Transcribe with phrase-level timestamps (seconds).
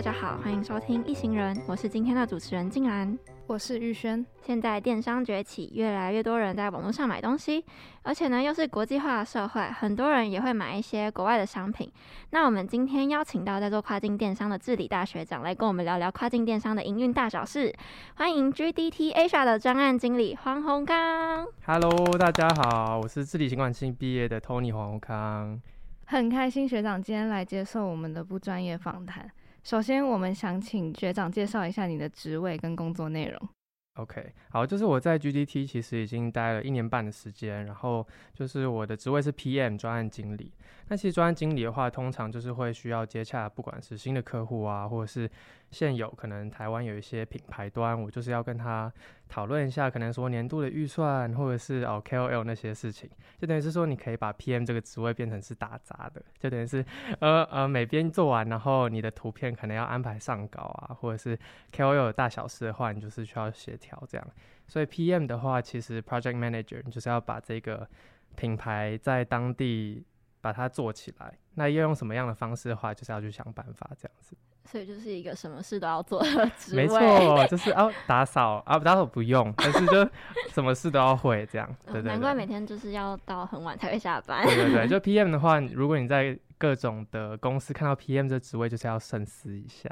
[0.00, 4.24] 大家好，欢迎收听一行人，我是今天的主持人静兰，我是玉轩。
[4.40, 7.62] 现在电商崛起，越来越多人在网络上买东西，
[8.00, 11.92] 而且呢又是国际化的社会，很多人也会买一些国外的商品。
[12.30, 17.70] 那我们今天邀请到在做跨境电商的治理大学长来跟我们聊聊跨境电商的营运大小事。
[18.14, 21.46] 欢迎 GDT Asia 的专案经理黄宏康。
[21.66, 25.60] Hello，大家好，我是治理行管系毕业的 Tony 黄宏康。
[26.06, 29.30] 很开心学长今天来接受我们的不专业访谈。
[29.62, 33.48] 首先，我们想请学长介绍一下你的职位跟工作内容。
[33.94, 40.52] OK，好，就是我在 GDT 其实已经待了一年半的时间，然后就是我的职位是 PM 专案经理。
[40.88, 45.30] 那其实专案经理的话，通常就是会需要接洽，不管是新的客户啊，或者是
[45.70, 48.92] 现有可能台湾有一些品牌端，我就是要跟他
[49.28, 56.84] 讨论一下，可能说年度的预算，或者是哦 KOL 那些事情，就等于是说你可以把 PM 这个职位变成是打杂的，就等于是
[57.20, 61.38] 呃呃每边做完，然后你的图片可能要安排上稿啊，或者是
[61.72, 64.26] KOL 的大小事的话，你就是需要协调这样。
[64.66, 67.88] 所以 PM 的话，其实 Project Manager 你就是要把这个
[68.36, 70.04] 品牌在当地。
[70.42, 74.34] 把它做起来，那要用什么样的方式的话，就是要去想办法这样子。
[74.64, 76.82] 所以就是一个什么事都要做的 职位。
[76.82, 80.08] 没错，就是要打扫啊，打扫不用，但是就
[80.52, 81.68] 什么事都要会这样。
[81.86, 82.12] 对对，对。
[82.12, 84.44] 难怪每天就是要到很晚才会下班。
[84.44, 89.88] 对对对，就 PM 的话，如果你在各种的公司看到 PM 这职位，就是要深思一下。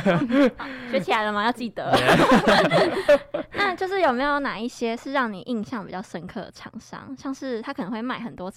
[0.90, 1.44] 学起来了吗？
[1.44, 1.92] 要记得。
[3.52, 7.14] 那就是有没有哪一些是让你印象比较深刻的厂商？
[7.18, 8.50] 像是他可能会卖很多。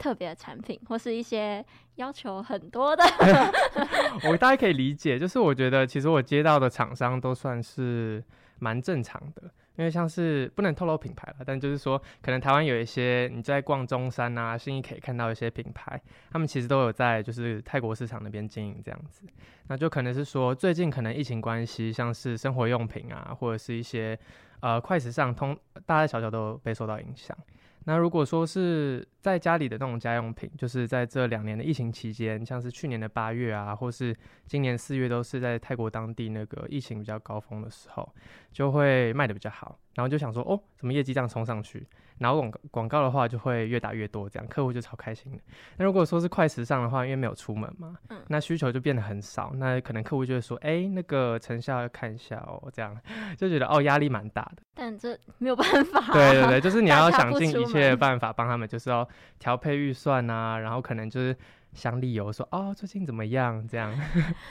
[0.00, 1.62] 特别的产品，或是一些
[1.96, 3.04] 要求很多的
[4.30, 5.18] 我大概可以理解。
[5.18, 8.24] 就是我觉得，其实我接到的厂商都算是
[8.58, 9.42] 蛮正常的，
[9.76, 16.00] 因为像是不能透露品牌了，但就是说，可能台湾有一些你在逛中山啊、信义可以看到一些品牌，
[16.32, 19.26] 他们其实都有在就是泰国市场那边经营这样子。
[19.68, 24.18] 那就可能是说，最近可能疫情关系，像是生活用品啊，或者是一些
[24.60, 25.54] 呃快时尚通，
[25.86, 27.36] 大大小小都被受到影响。
[27.84, 34.14] 那如果说是在家里的那种家用品，就是在这两年的疫情期间，像是去年的八月啊，或是
[34.46, 38.14] 今年四月，都是在泰国当地那个疫情比较高峰的时候，
[38.52, 39.78] 就会卖的比较好。
[39.94, 41.86] 然后就想说，哦，怎么业绩这样冲上去？
[42.20, 45.38] 然后广广告的话就会越打越多，这样客户就超开心的。
[45.76, 52.96] 那如果说是快时尚的话，因为没有出门嘛，嗯，那需求就变得很少，那可能客户就会说，哎，那个成效要看一下哦，这样
[53.36, 54.62] 就觉得哦压力蛮大的。
[54.74, 56.12] 但这没有办法啊。
[56.14, 59.08] 对对对，就是你要想尽一切的办法帮他们，就是要
[59.38, 61.34] 调配预算啊，然后可能就是。
[61.72, 63.66] 想理由说哦，最近怎么样？
[63.66, 63.94] 这样，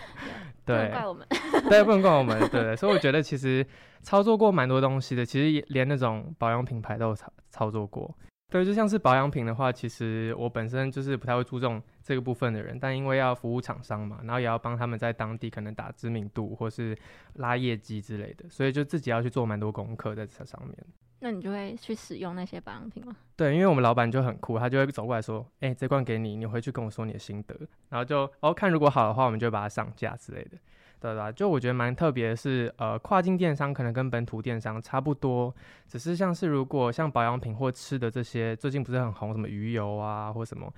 [0.66, 1.28] 对，不能怪我们，
[1.70, 3.66] 对，不能怪我们，对，对，所以我觉得其实
[4.02, 8.16] 操作过蛮多东西的，其实连那种保养品牌都有操操作过。
[8.52, 16.98] 对，就像是保养品的话，其实我本身就是不太会注重这个部分的人，但因为要服务厂商嘛，然后也要帮他们在当地可能打知名度或是
[17.36, 20.76] 拉业绩之类的，所以就自己要去做蛮多功课在这上面。
[21.20, 23.16] 那你就会去使用那些保养品吗？
[23.36, 27.56] 对，因为我们老板就很酷，他就会走过来说：“哎、这罐给你，你回去跟我说你的心得。”
[27.90, 30.58] 然后就哦，看如果好的话，我们就把它上架之类的。
[31.02, 31.32] 对吧？
[31.32, 35.56] 就我觉得蛮特别的是，呃，跨境电商可能跟本土电商差不多，
[35.88, 40.70] 只是像是如果像保养品或吃的这些，最近不是很红，什么鱼油啊或什么，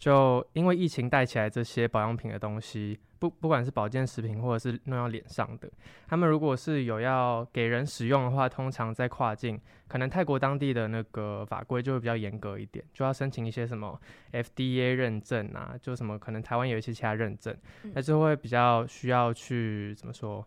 [0.00, 2.98] 就因为疫情带起来这些保养品的东西。
[3.18, 5.70] 不，不管是保健食品或者是弄到脸上的，
[6.08, 14.00] 他们如果是有要给人使用的话，通常在跨境，可能泰国当地的那个法规就会比较严格一点，就要申请一些什么
[14.32, 17.54] FDA 认证啊，就什么可能台湾有一些其他认证，
[17.92, 20.42] 那就会比较需要去怎么说，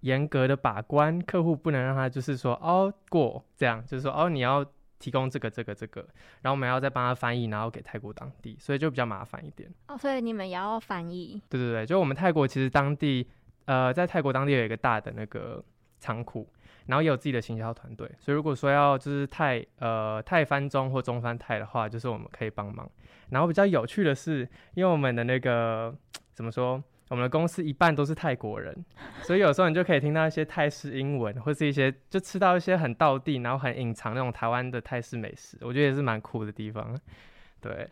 [0.00, 4.62] 严格的把关，客户不能让他就是说哦过这样，就是说哦你要。
[4.98, 6.00] 提供这个这个这个，
[6.42, 9.70] 然后我们要再帮他翻译，然后给泰国当地，所以就比较麻烦一点。
[9.88, 11.40] 哦，所以你们也要翻译？
[11.48, 13.28] 对对对，就我们泰国其实当地，
[13.66, 15.62] 呃，在泰国当地有一个大的那个
[16.00, 16.48] 仓库，
[16.86, 22.90] 然后也有自己的行销团队，所以如果说要就是泰呃泰翻中或中翻泰的话，就是我们可以帮忙。
[23.30, 25.94] 然后比较有趣的是，因为我们的那个
[26.32, 26.82] 怎么说？
[27.08, 28.74] 我们的公司一半都是泰国人，
[29.22, 36.98] 所以有时候你就可以听到一些泰式英文，或是一些就吃到一些很道地，然后很隐藏那种台湾的泰式美食，我觉得也是蛮酷的地方。
[37.60, 37.88] 对，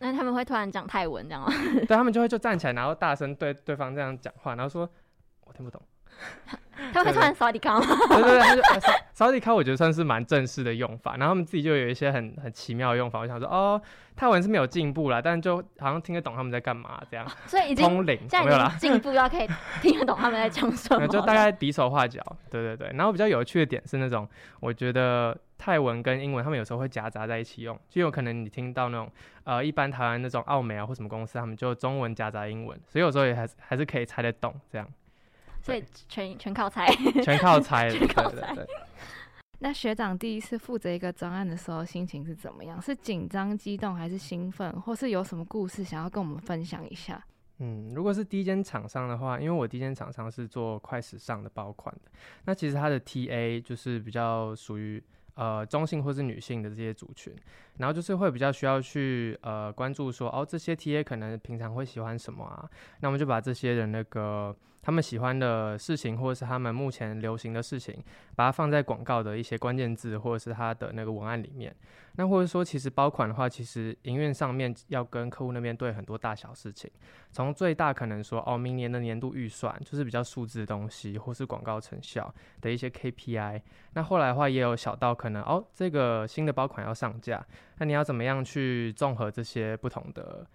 [0.00, 1.48] 那他们会突然讲泰文这样吗？
[1.86, 4.88] 对，他们就会就站起来，然后大声对对方这样讲话，然后说
[5.44, 5.80] 我听不懂，
[6.92, 7.86] 他会穿扫地卡吗？
[8.08, 13.18] 对对对，扫扫地卡我觉得算是蛮正式的用法，然后他们自己就有一些很很奇妙的用法。
[13.18, 13.80] 我想说，哦，
[14.14, 17.26] 泰文是没有进步啦，但就好像听得懂他们在干嘛这样。
[17.46, 18.18] 所以已经通灵，
[18.78, 19.48] 进步到可以
[19.80, 21.08] 听得懂他们在讲什么。
[21.08, 22.90] 就大概比手画脚，对对对。
[22.94, 24.28] 然后比较有趣的点是那种，
[24.60, 29.10] 我觉得泰文跟英文他们有时候会夹杂在一起用，就有可能你听到那种
[29.44, 34.86] 呃，一般台湾那种澳美啊或什么公司，他们就中文夹杂英文，所以有时候也还是还是可以猜得懂这样。
[35.66, 36.86] 所以全全靠猜，
[37.22, 38.54] 全靠猜， 全靠猜。
[39.58, 42.80] 那学长第一次负责一个专案的时候，心情是怎么样？
[42.80, 44.70] 是紧张、激动，还是兴奋？
[44.82, 47.24] 或是有什么故事想要跟我们分享一下？
[47.58, 52.10] 嗯，如果是第一间厂商的话，因为我第一间厂商是做快时尚的包款的，
[52.44, 55.02] 那其实它的 TA 就是比较属于
[55.34, 57.34] 呃中性或是女性的这些族群，
[57.78, 62.68] 然后就是会比较需要去呃关注说，哦，这些 TA 可能平常会喜欢什么啊？
[63.00, 64.54] 那我们就把这些人那个。
[64.82, 67.96] 他们喜欢的事情，或者是他们目前流行的事情，
[68.36, 71.74] 把它放在广告的一些关键字，或者是它的那个文案里面。
[72.12, 76.88] 那或者说，其实包款的话，其实营运上面要跟客户那边对很多大小事情，
[77.32, 83.60] 从最大可能说哦，明年的年度预算就是比较数字的东西，或是广告成效的一些 KPI。
[83.94, 87.44] 那后来的话，也有小到可能哦，这个新的包款要上架，
[87.78, 90.46] 那你要怎么样去综合这些不同的。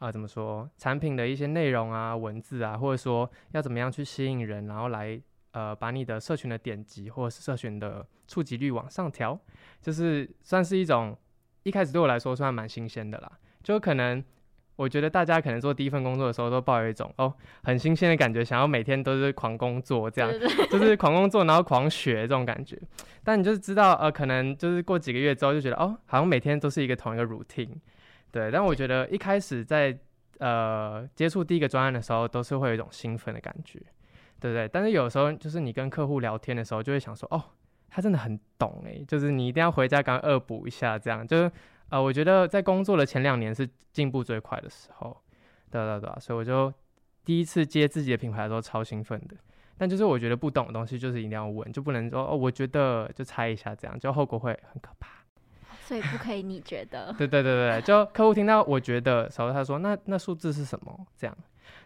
[0.00, 0.70] 啊、怎么说？
[0.78, 5.20] 产品的一些内容啊、文字啊，或者说要怎么样去吸引人，然后来
[5.50, 9.36] 呃把你的社群的点击或者是社群的触及率往上调，
[9.82, 11.18] 就是算是一种
[11.64, 13.32] 一开始对我来说算蛮新鲜的啦。
[13.60, 14.22] 就可能
[14.78, 17.34] 我觉得大家可能做第一份工作的时候都抱有一种哦
[17.64, 20.30] 很新鲜的感觉，想要每天都是狂工作这样，
[20.70, 22.80] 就是狂工作然后狂学这种感觉。
[23.24, 27.74] 但你就是知道呃，可能就是过几个月之后就觉得哦，好像每天都是一个同一个 routine。
[28.30, 29.98] 对，但我觉得一开始在
[30.38, 33.80] 呃接触第一个专案的时候，都是会有一种兴奋的感觉，
[34.38, 34.68] 对不对？
[34.68, 37.42] 但是有时候就是你跟客户聊天的时候，就会想说，哦，
[37.90, 41.50] 他真的很懂诶，就是你一定要回家赶快恶补一下，这样就是
[41.90, 45.16] 呃，我觉得在工作的前两年是进步最快的时候，
[45.70, 46.72] 对对对，所以我就
[47.24, 49.36] 第一次接自己的品牌的时候超兴奋的。
[49.76, 55.10] 但就是我觉得不懂的东西，就是一定要问，就不能说哦，我觉得就猜一下这样，就后果会很可怕。
[55.84, 57.14] 所以不可以，你觉得？
[57.16, 61.06] 对对对对，就客户听到我觉得时候，他说那那数字是什么？
[61.16, 61.34] 这样，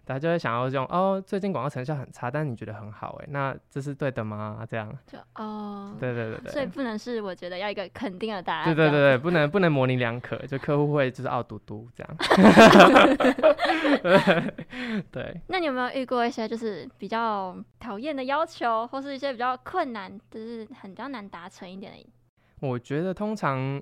[0.04, 4.66] 大家就会想要用哦，最近广告成效很差，但你觉得很好哎，那这是对的吗？
[4.69, 8.64] 这样就哦，对对对对，所以不能是我觉得要一个肯定的答案。
[8.64, 12.16] 对对对对，不能 不能模棱两可，就客户会就是傲嘟嘟这样。
[14.02, 15.40] 对 对。
[15.46, 22.08] 那你有没有遇过一些就是比较讨厌的要求，或是一些比较困难，就是很比较难达成一点的？
[22.60, 23.81] 我觉得通常。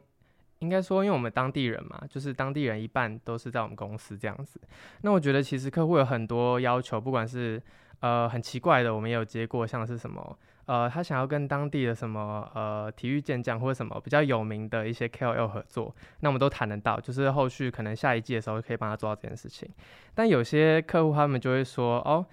[0.60, 4.60] 应该说，因为我们当地人嘛，就是当地人一半都是在我们公司这样子。
[5.02, 7.60] 那我觉得其实客户有很多要求，不管是
[8.00, 19.68] 呃很奇怪的，我们也有接过，像是什么呃他想要跟当地的什么呃体育健将或者什么比较有名的一些 KOL 合作，那我们都谈得到，就是后续可能下一季的时候可以帮他做到这件事情。
[20.14, 22.24] 但有些客户他们就会说哦。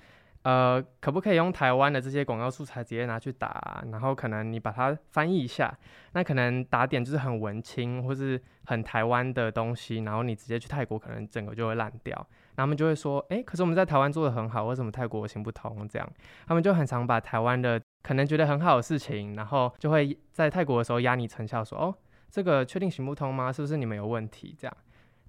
[0.48, 3.84] 呃，可不可以用台湾的这些广告素材直接拿去打？
[3.92, 5.78] 然后可能你把它翻译一下，
[6.14, 12.26] 那可能打点就是很文青或是很台湾的东西，然后你直接去泰国，可能整个就会烂掉。
[12.56, 15.86] 他们就会说，诶，可是我们在台湾做的很好，为什么泰国行不通？
[15.90, 16.10] 这样，
[16.48, 21.94] 他们就很常把台湾的可能觉得很好的事情，然后就会在泰国的时候压你成效，说，哦，
[22.30, 23.52] 这个确定行不通吗？
[23.52, 24.56] 是不是你们有问题？
[24.58, 24.78] 这样。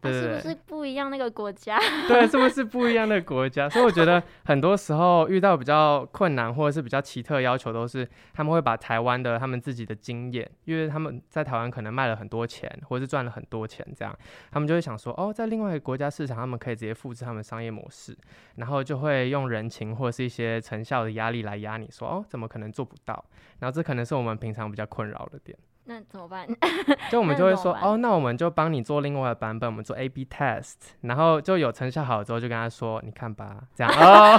[0.01, 1.79] 对对对，是不是不一样那个国家？
[2.07, 3.69] 对，是不是不一样的国家？
[3.69, 14.17] 所以我觉得 很多时候遇到比较困难或者是比较奇特要求，都是他们会把台湾的他们自己的经验，因为他们在台湾可能卖了很多钱，或者是赚了很多钱，这样
[14.51, 18.17] 他们就会想说，哦，在另外一个国家市场，他们可以直接复制他们商业模式，
[18.57, 23.25] 然后就会用人情或者是一些成效的压力来压你，说，哦，怎么可能做不到？
[23.59, 25.59] 然后这可能是我们平常比较困扰的点。
[25.89, 26.47] 那怎么办？
[27.11, 34.39] 就我们就会说哦，那我们就帮你做另外的版本，我们做 A/B test，然后就有成效好之后，就跟他说，你看吧，这样 哦，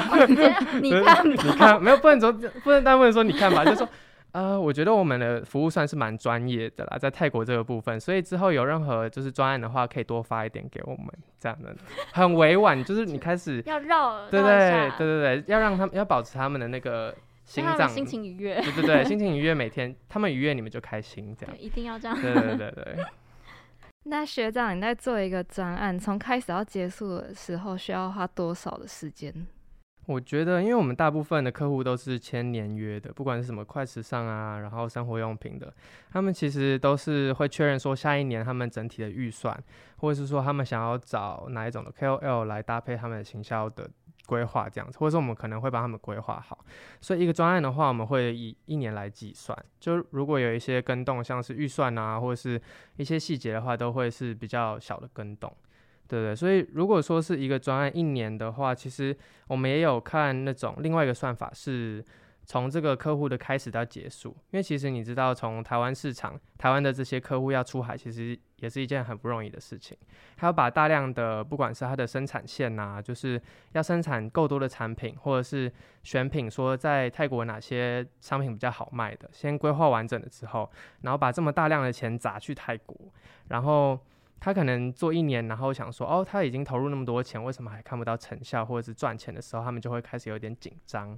[0.80, 3.90] 你 看，你看，没有不能说不能单问说你看吧，就说
[4.32, 11.08] 呃，我觉得我们的服务算是蛮专业的啦，在泰国这个部分，所以之后有任何就是专案的话，可以多发一点给我们，
[11.40, 11.76] 这样的
[12.14, 17.12] 很委婉，就是你开始要绕，对对对对对，要让他们要保持他们的那个。
[17.50, 22.16] 心脏心情愉悦，对对对， 心情愉悦，每天他们愉悦，你们就开心，这样一定要这样。
[22.22, 22.98] 对对对对。
[24.06, 29.34] 那学长，你在做一个专案，从开始到结束的时候，需要花多少的时间？
[30.06, 35.74] 我觉得，因为我们大部分的客户都是签年约的，不管是什么快时尚啊，然后生活用品的，
[36.12, 39.56] 他们其实都是会确认说下一年他们整体的预算，
[39.98, 43.90] 或者是说他们想要找哪一种的 KOL 来搭配他们的行销的。
[44.30, 46.64] 规划这样子，或者说我们可能会帮他们规划好。
[47.02, 49.58] 所以一个专案的话，我们会以一年来计算。
[49.80, 52.62] 就如果有一些更动，像是预算啊，或者是
[52.98, 55.52] 一些细节的话，都会是比较小的更动。
[56.08, 59.18] 对对，所以如果说是一个专案一年的话，其实
[59.48, 62.06] 我们也有看那种另外一个算法是。
[62.50, 69.96] 从这个客户的开始到结束，因为其实你知道，从台湾市场，台湾的这些客户要出海，其实也是一件很不容易的事情。
[70.36, 73.40] 还要把大量的，不管是它的生产线呐、就是
[73.74, 80.68] 要生产够多的产品，或者是选品，说在泰国哪些商品比较好卖的，先规划完整了之后，
[81.02, 82.98] 然后把这么大量的钱砸去泰国，
[83.50, 84.00] 然后
[84.40, 91.16] 他可能做一年，然后想说，哦，他已经投入那么多钱，为什么还看不到成效，或者是赚钱的时候，他们就会开始有点紧张。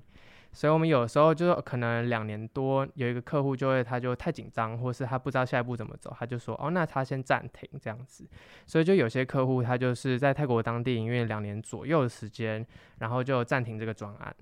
[0.54, 8.28] 所以，我们有时候就可能两年多，有一个客户就会，他就太紧张，或是他不知道下一步怎么走，他就说，哦，那他先暂停这样子。
[8.68, 12.66] 所以，就有些客户他就是在泰国当地营运两年左右的时间，
[13.00, 14.36] 然后就暂停这个专案，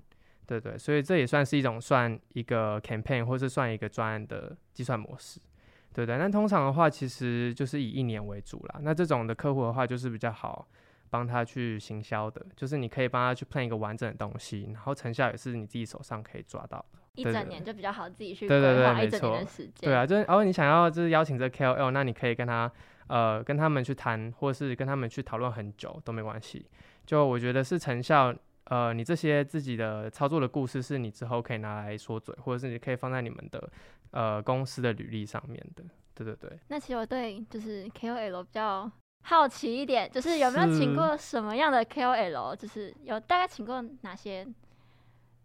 [0.46, 0.76] 对对。
[0.76, 5.38] 所以这也算是一种算一个 campaign，或是算一个专案的计算模式，
[5.92, 6.18] 对对。
[6.18, 8.80] 那通常的话，其实就是以一年为主啦。
[8.82, 10.66] 那这种的客户的话，就是比较好。
[11.10, 16.98] 帮他去行销的，就是你可以帮他去 plan 一个完整的东西，然后成效也是你自己手上可以抓到的。
[17.16, 19.90] 一整年就比较好自己去对对对，一整年的时间。
[19.90, 22.70] 对啊，就是哦，你想要就是邀请这 KOL，那你可以跟他
[23.08, 26.64] 呃跟他们去谈，或是跟他们去讨论很久都没关系。
[27.04, 28.32] 就我觉得是成效，
[28.64, 33.70] 呃，你这些自己的操作的故事是你之后可以拿来说嘴，或者是你可以放在你们的
[34.12, 35.84] 呃公司的履历上面的。
[36.14, 36.58] 对对对。
[36.68, 38.90] 那其实我对就是 KOL 比较。
[39.22, 42.56] 好奇一点，就是有没有请过什么样的 KOL？
[42.56, 44.46] 就是有大概请过哪些？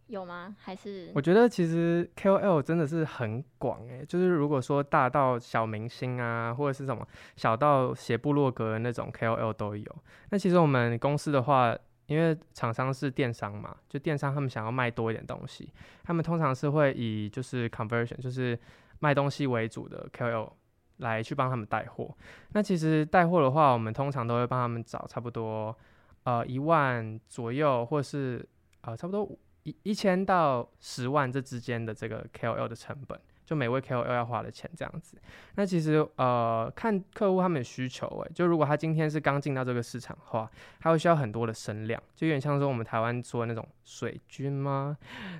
[0.07, 0.55] 有吗？
[0.59, 1.11] 还是？
[1.15, 9.95] 我觉得其实 KOL 真的是很广诶，就是如果说大到小明星啊，或者是什么小到写部落格的那种 KOL 都有。
[10.29, 18.57] 那其实我们公司的话，因为厂商是电商嘛，就电商他们想要卖多一点东西，他们通常是会以就是 conversion，就是
[18.99, 20.51] 卖东西为主的 KOL。
[20.97, 22.15] 来去帮他们带货，
[22.53, 25.75] 那其实带货的话，我们通常都会帮他们找差不多
[26.23, 28.47] 呃一万左右，或是
[28.81, 29.29] 呃差不多
[29.63, 33.19] 一一千到十万这之间的这个 KOL 的成本。
[33.45, 35.17] 就每位 KOL 要花的钱这样子，
[35.55, 40.49] 那其实呃看客户他们的需求诶，就如果他今天是刚进到这个市场的话，
[40.79, 44.97] 他会需要很多的声量，就有点像说我们台湾说的那种水军吗？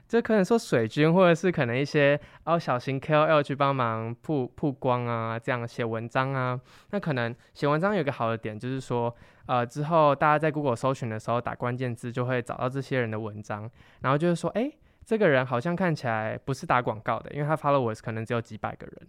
[0.08, 6.60] 这可能说水军，或者是可能一些哦小型 KOL 去帮忙曝曝光啊，这样写文章啊，
[6.92, 9.14] 那可能写文章有个好的点就是说，
[9.48, 13.70] 呃之后大家在 Google 搜寻的时候打关键字就会找到这些人的文章，
[14.02, 14.78] 然后就是说诶。
[15.06, 19.08] 这个人好像看起来不是打广告的，因为他 followers 可能只有几百个人，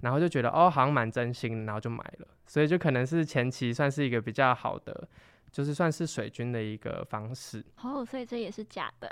[0.00, 5.08] 然后就觉得哦，好像蛮真心，然后就买了，所以就可能是前期算是一个比较好的，
[5.52, 7.64] 就是算是水军的一个方式。
[7.82, 9.08] 哦，所以这也是假的，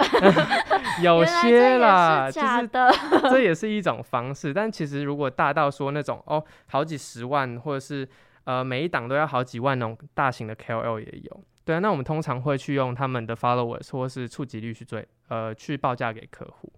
[1.02, 4.52] 有些啦，假的，就是 这也是一种方式。
[4.52, 8.08] 但其实如果大到说那种哦，好几十万，或者是
[8.42, 11.44] 呃每一档都要好几万那种大型的 KOL 也有。
[11.64, 16.70] 对啊，那我们通常会去用他们的 followers 或是触及率去追，呃，去报价给客户。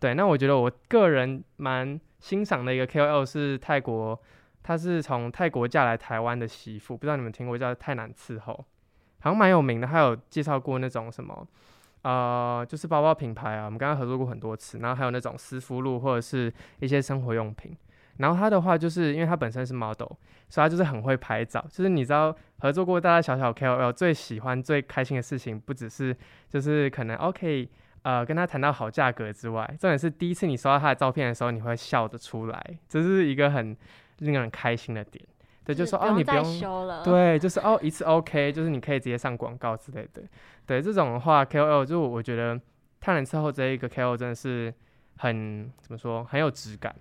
[0.00, 4.20] 对，那我觉得我个人蛮欣赏的一个 KOL 是泰国，
[4.62, 8.52] 他是从泰国嫁来台湾的媳妇，不知道你们听过叫泰南伺候，
[9.20, 11.46] 好像蛮有名的，还有介绍过那种什么，
[12.02, 17.74] 呃，就是包包品牌啊，我们刚刚合作过很多次，然后还有那种丝芙露或者是一些生活用品。
[18.18, 20.12] 然后他的话，就是因为他本身是 model，
[20.48, 21.64] 所以他就是很会拍照。
[21.68, 26.16] 就是你知道，合作过大大小小 KOL 最喜欢、最开心的事情，不只是
[26.48, 27.68] 就是可能 OK，
[28.02, 33.76] 呃，跟他谈到好价格之外，重点是第一次你收到他的照片的时候，你会笑得出来，这是一个很
[34.18, 35.24] 令人开心的点。
[35.64, 37.02] 对，就是说哦，你不用修了。
[37.02, 40.22] 对，就是哦，一次 OK，就是你可以直接上广告之类的。
[40.66, 42.60] 对，这种的话 KOL 就我觉得
[43.00, 44.72] 探人之后这一个 KOL 真的是
[45.16, 46.94] 很怎么说，很有质感。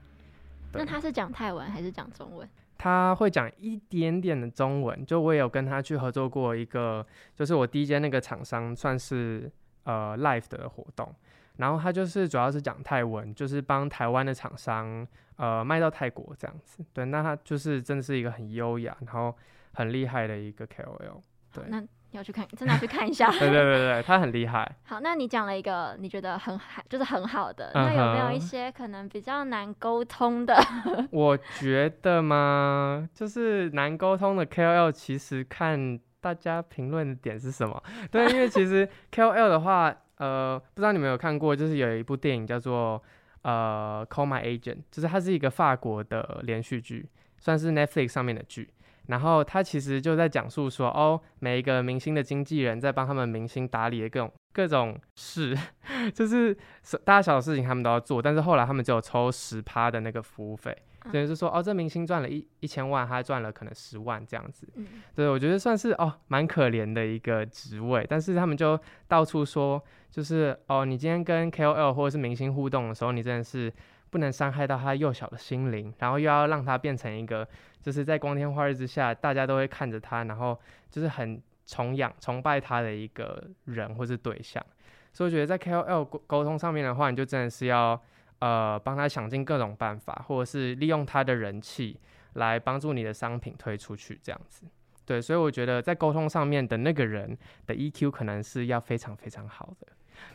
[0.74, 2.48] 那他是讲泰文还是讲中文？
[2.78, 9.50] 他会讲一点点的中文，就我也有跟他去合作过一个，就是我第一间那个厂商算是
[9.84, 11.14] 呃 live 的活动，
[11.58, 16.84] 然后他就是主要是讲泰文，就是帮台湾的厂商呃卖到泰国这样子。
[16.92, 19.34] 对，那他就是真的是一个很优雅，然后
[19.74, 21.22] 很厉害的一个 KOL。
[21.52, 21.84] 对，那。
[22.18, 23.30] 要去看，真的要去看一下。
[23.40, 24.70] 对对对对，他很厉害。
[24.84, 30.56] 好，那你讲了一个你觉得很好，就是很好的，那有没有一些可能比较难沟通的？
[31.12, 37.82] 我觉得嘛，就是难沟通的 KOL，其实看大家评论的点是什么。
[38.12, 43.02] 对，因为其实 KOL 的话，呃，不知道你们有看过，就是有一部电影叫做
[43.42, 48.70] 呃《Call My Agent》，就是它是一个法国的连续剧，算是 Netflix 上面的剧。
[49.08, 55.58] 然后他其实就在讲述说，哦，每一个明星的经纪人在帮他们明星打理的各种各种事，
[56.16, 60.76] 就是大大小事情他们都要做，但是后来他们只有抽十趴的那个服务费，
[61.12, 64.68] 等于是说，哦，这明星赚了一一千万，他赚了可能十万这样子。
[65.14, 73.74] 对，我觉得算是哦蛮可怜的一个职位，但是他们就到处说，就是哦，你今天跟 KOL 或者是明星互动的时候，你真的是。
[74.14, 77.48] 不能伤害到他幼小的心灵，然后又要让他变成一个，
[77.82, 80.56] 就是在光天化日之下，大家都会看着他，然后
[80.92, 84.64] 就是很崇仰、崇拜他的一个人或是对象。
[85.12, 88.00] 所以我觉得在 KOL 沟沟通上面的话，你就真的是要
[88.38, 92.00] 呃帮他想尽各种办法，或者是利用他的人气
[92.34, 94.68] 来帮助你的商品推出去，这样子。
[95.06, 99.88] 对，所以我觉得在沟通上面的那个人的 EQ 可能是要非常非常好的。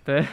[0.04, 0.24] 对，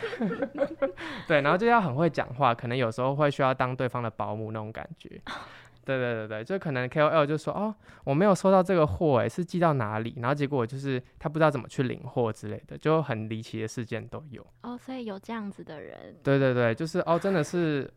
[1.28, 5.22] 对，然后就要很会讲话，可能有时候会需要当对方的保姆那种感觉。
[5.86, 10.16] 对对对对，就可能 KOL 就说哦，我没有收到这个货，哎，是寄到哪里？
[10.18, 14.44] 然后结果就是他不知道怎么去领货之类的，就很离奇的事件都有。
[14.64, 16.16] 哦，所以有这样子的人。
[16.24, 17.88] 对对对，就是哦，真的是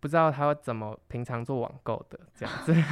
[0.00, 2.74] 不知道他怎么平常做网购的这样子。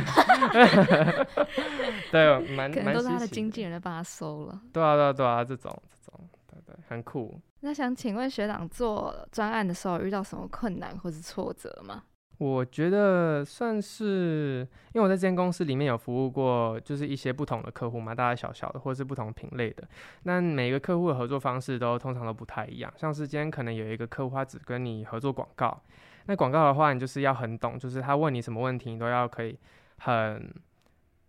[2.13, 4.61] 对，蛮蛮都是他的经纪人来帮他收了。
[4.73, 7.37] 对啊对啊对啊，这种这种，对对，很酷。
[7.65, 12.05] 那想请问学长做专案的时候遇到什么困难或是挫折吗？
[12.37, 19.83] 我觉得算是，因为我在这间公司里面有服务过，就是一些不同的客户嘛，大大小小的，或是不同品类的。
[20.25, 22.93] 那每个客户的合作方式都通常都不太一样。
[22.99, 25.81] 像是今天可能有一个客户，他只跟你合作广告，
[26.27, 29.59] 那广告的话，你就是要很懂，就是他问你什么问题，你都要可以
[30.01, 30.53] 很，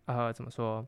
[0.08, 0.86] 呃，怎么说，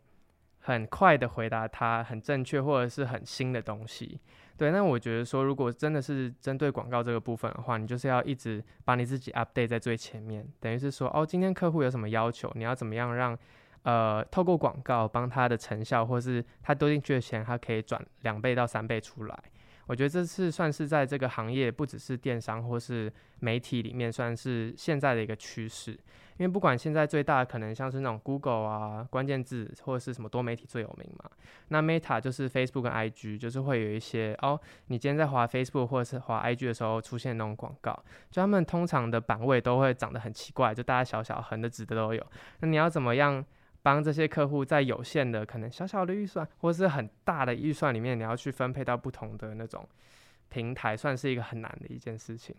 [0.60, 4.20] 很快的回答他，很正确或者是很新的东西。
[4.58, 13.38] 对，那我觉得说，如果真的是针对广告这个部分的话，你就是要一直把你自己 update 在最前面，等于是说，哦，今天客户有什么要求，你要怎么样让，
[13.84, 19.40] 呃，透过广告帮他的成效，或是他丢进去的钱，他可以转两倍到三倍出来。
[19.88, 25.98] 我觉得这次算是在这个行业，不只是电商或是媒体里面，算是现在的一个趋势。
[26.38, 31.27] 因为不管现在最大的可能像是那种 Google 啊，关键字或者是什么多媒体最有名嘛，
[31.70, 37.91] 那 Meta 就是 Facebook 跟 IG，就是会有一些哦，你今天在滑 Facebook 或者是滑 IG 的时候出现那种广告，
[38.29, 42.24] 就他们通常的版位都会长得很奇怪，就大大小小、横的、直的都有。
[42.60, 43.44] 那你要怎么样
[43.88, 49.88] 帮这些客户在有限的可能小小的预算，或是很大的预算里面，你要去分配到不同的那种
[50.50, 52.54] 平台，算是一个很难的一件事情。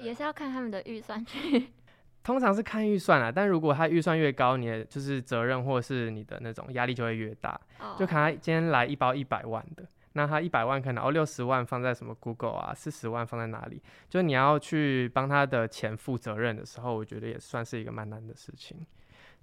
[0.00, 1.68] 也是要看他们的预算去。
[2.24, 7.60] 通常是看预算啦，但如果他预算越高，你的就是责任或者是你的那种压力就会越大。
[7.78, 7.96] Oh.
[7.96, 13.80] 就看他今天来一包一百万的，那他一百万可能哦六十万放在什么 Google 啊，四十万放在哪里？
[14.08, 18.84] 就你要去帮他的钱负责任的时候，我觉得也算是一个蛮难的事情。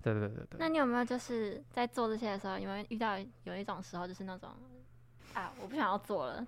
[0.06, 0.58] 对对对对对。
[0.60, 4.50] 那你有没有就是在做这些的时候，有没有遇到有一种时候就是那种
[5.34, 6.46] 啊，我不想要做了。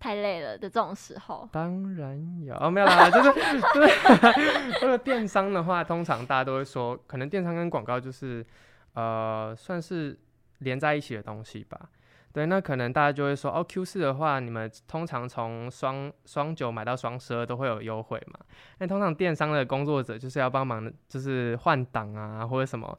[0.00, 3.32] 太累了的这种时候，当然有哦，没有啦，就是
[3.74, 8.46] 就是这个电商的话，通常大家都会说，可能电商跟广告就是
[8.94, 10.16] 呃算是
[10.58, 11.90] 连在一起的东西吧。
[12.32, 18.38] 对，那可能大家就会说，哦，Q 四的话，你们通常从双双九买到双十二都会有优惠嘛？
[18.78, 22.98] 那通常电商的工作者就是要帮忙，就是换档啊，或者什么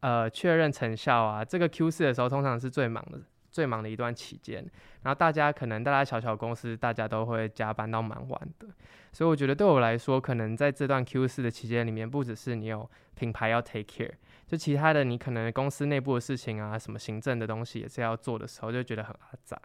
[0.00, 3.20] 呃确认成效啊，这个 Q 四的时候通常是最忙的。
[3.50, 4.62] 最忙的一段期间，
[5.02, 8.68] 然后大家可能大家小小公司，大家都会加班到蛮晚的，
[9.10, 14.12] 所以我觉得对我来说，可能在这段 Q 四的期间里面，不只是你有品牌要 take care，
[14.48, 19.56] 就其他的你可能公司内部的事情啊，什么行政的东西也是要做的时候，就觉得很阿杂，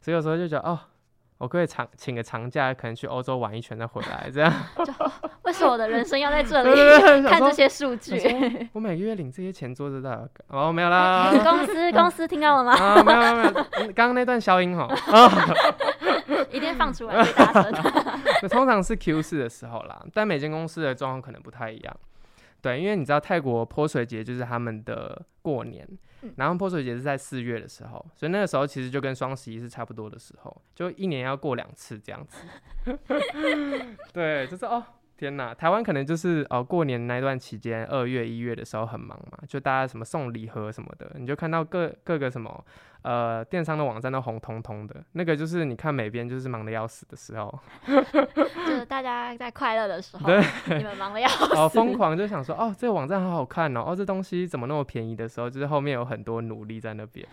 [0.00, 0.78] 所以有时候就觉得哦。
[1.38, 4.52] 我可以长请个长假，可能去欧洲玩一圈再回来，这样。
[4.78, 4.92] 就
[5.42, 8.16] 为什么我的人生要在这里看这些数据？
[8.72, 10.24] 我每个月领这些钱做得到？
[10.46, 11.32] 哦，没有啦。
[11.42, 12.72] 公司 公司听到了吗？
[12.78, 13.52] 啊，没有没有没有。
[13.86, 14.88] 刚刚那段消音哈。
[16.52, 17.72] 一定放出来，大声。
[18.48, 21.96] 通常是 Q 四的时候啦，但每间公司的状况可能不太一样。
[22.62, 25.86] 对，因为你知道泰国泼水节就是他们的过年。
[26.36, 32.46] 然后泼水节是在四月的时候，所以那个时候其实就跟双十一是差不多的时候，就一年要过两次这样子。
[34.14, 34.80] 对，就是哦，
[35.16, 42.64] 天哪，台湾可能就是哦，过年那段期间，二月一月的时候很忙嘛，就大家什么送礼盒什么的，你就看到各各个什么。
[43.02, 57.26] 呃，电商的网站都红彤彤的，那个就是你看美编就是忙得要死的时候， 就是大家在快乐的时候，对，你们忙得要 死，好，疯狂就想说，哦，这个网站好好看哦，哦，这东西怎么那么便宜的时候，就是后面有很多努力在那边，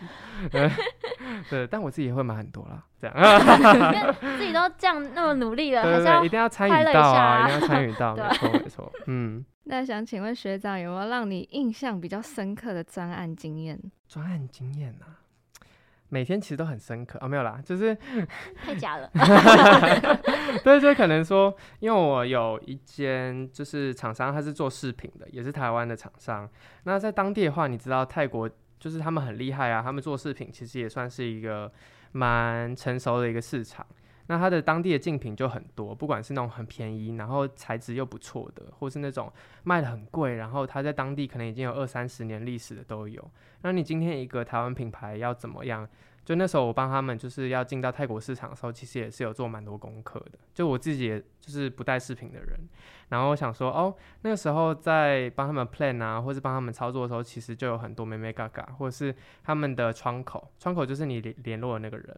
[0.50, 0.68] 对，
[1.48, 9.44] 对，但我自己也会买很多啦，这样，自己都这样那么努力了，对对对，一定要参与到啊，一定要参与到，没错没错，嗯。
[9.64, 13.78] 那想请问学长，有没有让你印象比较深刻的专案经验？
[14.08, 15.19] 专案经验啊，
[16.10, 17.96] 每天其实都很深刻啊，没有啦，就是
[18.62, 19.10] 太假了。
[20.62, 26.46] 对，就可能说，因为我有一间就是厂商，他是做饰品的，也是台湾的厂商。
[26.84, 31.72] 那在当地的话，你知道泰国就是他们很厉害啊，他们做饰品其实也算是一个
[32.12, 33.86] 蛮成熟的一个市场。
[34.30, 39.30] 那它的当地的竞品就很多，不管是那种很便宜，然后材质又不错的，或是那种
[39.64, 43.28] 卖的很贵，然后它在当地可能已经有二三十年历史的都有。
[43.62, 45.88] 那你今天一个台湾品牌要怎么样？
[46.30, 50.38] 就那时候我帮他们就是要进到泰国市场的时候，其实也是有做蛮多功课的。
[50.54, 52.56] 就我自己也就是不带饰品的人，
[53.08, 59.12] 然后我想说，哦，那个时候在帮他们 plan 啊，或是帮他们操作的时候，其实就有很多眉眉角角，或者是
[59.42, 62.16] 他们的窗口，窗口就是你联联络的那个人。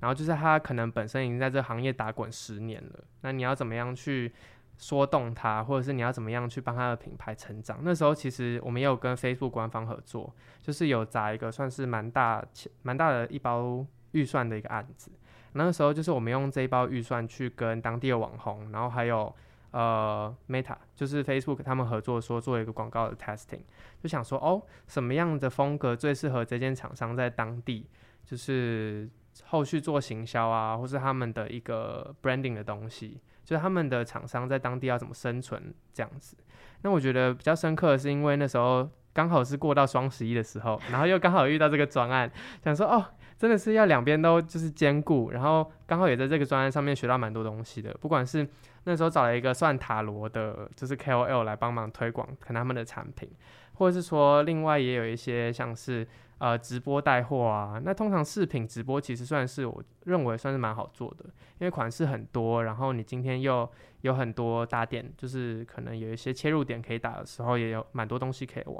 [0.00, 4.32] 然后就是他可能本身已经在这个行业打滚十年了，那你要怎么样去
[4.78, 7.78] 说动他，或者是你要怎么样去帮他的品牌成长？
[7.82, 12.44] 那时候其实我们也有跟 Facebook 官方合作，就是有砸一个算是蛮大、
[12.82, 15.10] 蛮大的一包预算的一个案子。
[15.52, 19.34] 那个时候就是我们用这一包预算去跟当地的网红，然后还有
[19.70, 23.62] 呃 Meta，就是 Facebook 他们合作说做一个广告的 testing，
[24.02, 27.88] 就想说哦，什么样的风格最适合这间厂商在当地，
[28.24, 29.08] 就是。
[29.46, 36.36] 后续做行销啊，或是他们的一个 branding 的东西，就是他们的厂商在当地要怎么生存这样子。
[36.82, 42.30] 那我觉得比较深刻的是，因为那时候刚好是过到双十一的时候，然后又刚好遇到这个专案，
[42.62, 43.04] 想说哦，
[43.38, 47.94] 真的是要两边都就是兼顾，然后刚好也在这个专案上面学到蛮多东西的。
[48.00, 48.46] 不管是
[48.84, 53.30] 那时候找了一个算塔罗的，就是 KOL 来帮忙推广可能他们的产品，
[53.74, 56.06] 或者是说另外也有一些像是。
[56.44, 61.24] 呃，直播带货啊，那通常饰品直播其实算是我认为算是蛮好做的，
[61.58, 63.66] 因为款式很多，然后你今天又
[64.02, 68.76] 有很多打点，就是可能有一些切入点可以打的时候，也有蛮多东西可以玩。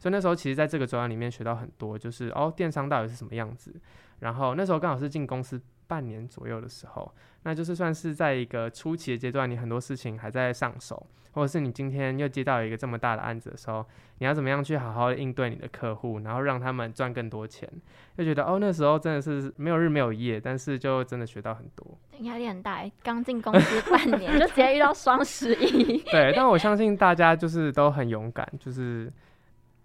[0.00, 3.72] 所以那时候其实在这个专案里面学到很多，就是哦，电商到底是什么样子。
[4.18, 11.06] 然后那时候刚好是进公司半年左右的时候，那就是算是在一个初期的阶段，你很多事情还在上手。
[11.32, 13.84] 或者是你今天又接到一个这么大的案子的时候，
[14.20, 17.70] 你要怎么样去好好的应对你的客户，然后让他们赚更多钱？
[18.16, 21.86] 就觉得哦，那时候真的是没有日没有夜，但是就真的学到很多。
[22.20, 25.98] 压力很大，刚进公司半年就直接遇到双十一。
[26.10, 29.12] 对，但我相信大家就是都很勇敢，就是。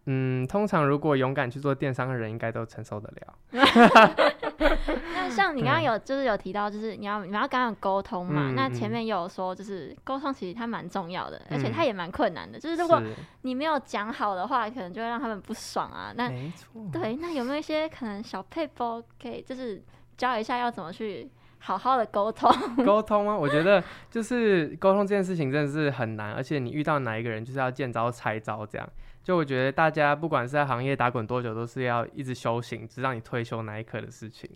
[0.07, 3.35] 嗯，通常如果勇敢去做电商的人，应该都承受得了。
[5.13, 12.59] 那像你刚刚有就是有提到，就是你要你要刚刚沟通嘛、嗯，那前面有说就是沟通其实它蛮重要的，嗯、而且它也蛮困难的。
[12.59, 13.01] 就是如果
[13.41, 16.13] 你没有讲好的话，可能就会让他们不爽啊。
[16.15, 19.81] 那没错，对，那有没有一些可能小配包可以就是
[20.17, 22.51] 教一下要怎么去好好的沟通？
[22.85, 23.37] 沟通吗？
[23.37, 28.89] 我觉得就是沟通这件事情真的是很难，而且你遇到哪一个人就是要见招拆招这样。
[29.23, 34.49] 就我觉得大家不管是在行业打滚多久，都是要一直修行，直到你退休那一刻的事情。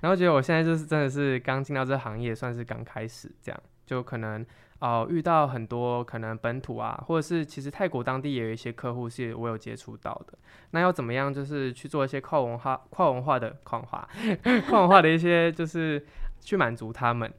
[0.00, 4.44] 然后觉得我现在就是真的是刚进到这行业，算是刚开始这样，就可能
[4.80, 10.38] 哦、遇到很多可能本土啊，或者是其实泰国当地也有一些客户是我有接触到的。
[10.70, 14.08] 那要怎么样就是去做一些跨文化、跨文化的跨化、
[14.68, 16.02] 跨文化的一些就是
[16.40, 17.30] 去满足他们，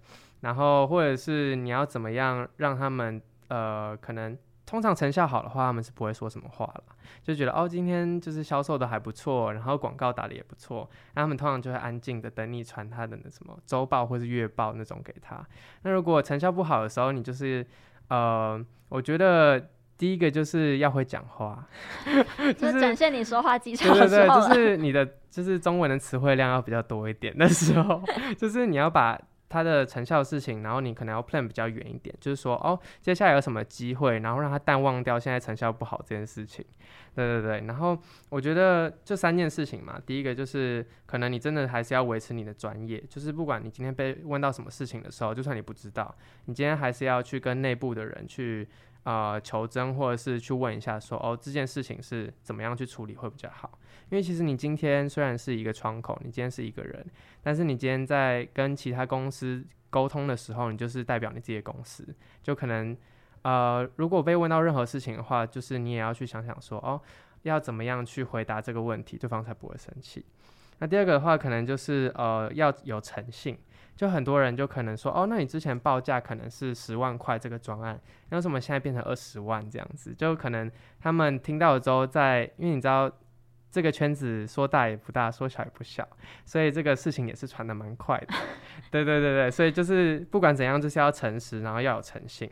[0.42, 4.36] 然后或者是你要怎么样让他们呃可能。
[4.72, 6.84] 通常成效好的话，他们是不会说什么话了，
[7.22, 15.46] 就觉得哦，今天就是销售的还不错，然后广告打的也不错，那他们通常就会安静的等你传他的那什么周报或是月报那种给他。
[15.82, 17.68] 那如果成效不好的时候，你就是
[18.08, 19.62] 呃，我觉得
[19.98, 21.68] 第一个就是要会讲话，
[22.58, 28.02] 就是展现你说话技巧的时候，对对对，就是你的就是中文的词汇量要比较多一点的时候，
[28.40, 29.20] 就是你要把。
[29.52, 36.66] 它的成效的事情，然后你可能要 plan 比较远一点，就是说哦，接下来有什么机会，然后让它淡忘掉现在成效不好这件事情。
[37.14, 37.98] 对对对，然后
[38.30, 48.68] 我觉得这三件事情嘛，第一个就是可能你真的还是要维持你的专业，就是不管你今天被问到什么事情的时候，就算你不知道，你今天还是要去跟内部的人去。
[49.04, 53.80] 呃，求证或者是去问一下说，说哦，这件事情是怎么样去处理会比较好？
[54.10, 57.06] 因为其实你今天虽然是一个窗口，你今天是一个人，
[57.42, 62.08] 但是你今天在跟其他公司沟通的时候，你就是代表你自己的公司，
[62.44, 62.96] 就可能
[63.42, 67.02] 呃，如果被问到任何事情的话，就是你也要去想想说，哦，
[67.42, 70.24] 要怎么样去回答这个问题，对方才不会生气。
[70.78, 73.58] 那第二个的话，可能就是呃，要有诚信。
[73.96, 78.00] 就很多人就可能说，哦，那你之前报价可能是十万块这个专案，
[78.30, 80.14] 那为什么现在变成二十万这样子？
[80.14, 83.12] 就可能他们听到了之后在，在因为你知道
[83.70, 86.08] 这个圈子说大也不大，说小也不小，
[86.44, 88.28] 所以这个事情也是传得蛮快的。
[88.90, 92.50] 对对对对，所以就是不管怎样，就是要诚实，然后要有诚信。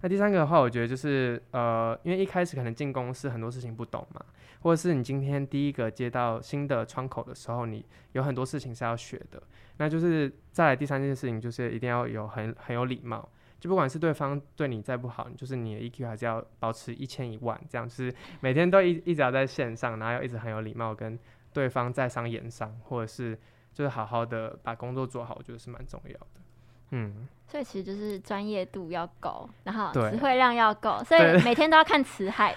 [0.00, 4.24] 那第三个的话，我觉得就是呃，因为一开始可能进公司很多事情不懂嘛，
[4.60, 9.42] 或者是你今天第一个接到新的窗口的时候，你有很多事情是要学的。
[9.78, 13.28] 那就是再来第三件事情，就是一定要有很很有礼貌。
[13.60, 21.18] 就不管是对方对你再不好，就是你的 EQ 还是要保持一千一万，这样就是每天都一一直要在线上，然后要一直很有礼貌跟
[21.52, 23.36] 对方在商言商，或者是
[23.72, 26.26] 就是好好的把工作做好，我觉得是蛮重要的。
[26.90, 32.54] 嗯，所以其实就是专业度要够，然后对词汇量要够，所以每天都要看辞海，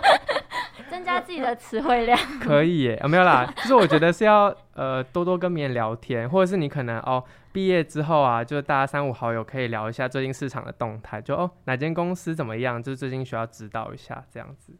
[0.90, 2.18] 增加自己的词汇量。
[2.38, 14.74] 可以耶，啊没有啦，就是我觉得是要呃多多跟别人聊天，或者是你可能哦毕业之后啊，就大家三五好友可以聊一下最近市场的动态，就哦哪间公司怎么样，就是最近需要指导一下这样子，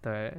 [0.00, 0.32] 对。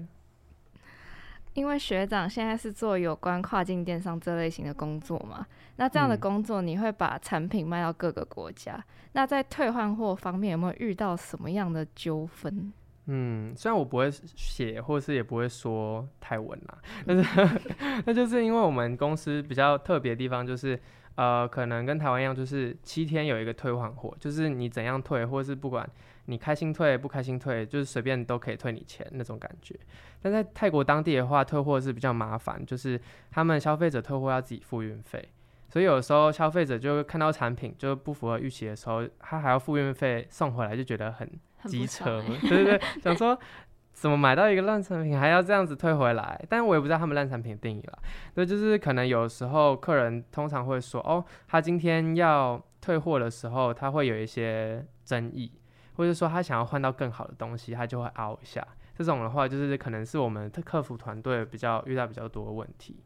[1.54, 12.74] 因为学长现在是做有关跨境电商这类型的工作嘛，那这样的工作你会把产品卖到各个国家，嗯、那在退换货方面有没有遇到什么样的纠纷？
[13.06, 17.60] 嗯，虽然我不会写，或是也不会说泰文啦，但是
[18.06, 20.82] 那就是因为我们公司比较特别的地方就是，
[21.16, 25.90] 呃，可能跟台湾一样，就是七天有一个退换货，就是你怎样退，或是不管。
[26.28, 29.78] 你开心退不开心退，就是随便都可以退你钱那种感觉。
[30.22, 32.98] 但在泰国当地的话，退货是比较麻烦，就是
[33.30, 35.28] 他们消费者退货要自己付运费，
[35.68, 41.30] 所以有时候消费者就看到产品就不符合预期的时候，他还要付运费送回来，就觉得很
[41.66, 43.38] 机车，欸、对对对，想说
[43.94, 46.46] 怎么买到一个烂产品还要这样子退回来？
[46.50, 47.98] 但我也不知道他们烂产品的定义了。
[48.36, 55.52] 对，就是可能有时候客人通常会说，哦，他今天要退货的时候，他会有一些争议。
[55.96, 58.68] 或者说他想要换到更好的东西，他就会凹一下。
[58.98, 62.98] 这种的话，就是可能是我们客服团队比较遇到比较多的问题，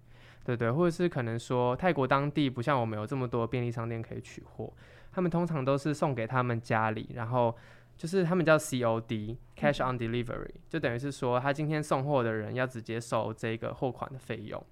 [0.46, 0.72] 对对。
[0.72, 4.72] 或者是可能说泰国当地不像我们有这么多便利商店可以取货，
[5.12, 7.54] 他们通常都是送给他们家里，然后
[7.98, 14.64] 就是他们叫 COD（Cash on Delivery），就等于是说他今天送货的人要直接收这个货款的费用。